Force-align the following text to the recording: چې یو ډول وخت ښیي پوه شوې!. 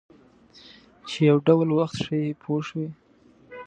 چې 1.07 1.17
یو 1.29 1.37
ډول 1.47 1.69
وخت 1.79 1.97
ښیي 2.05 2.31
پوه 2.41 2.61
شوې!. 2.67 2.89